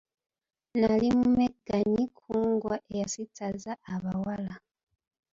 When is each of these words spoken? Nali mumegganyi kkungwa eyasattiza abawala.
Nali 0.79 1.07
mumegganyi 1.17 2.03
kkungwa 2.13 2.75
eyasattiza 2.91 3.71
abawala. 3.93 4.55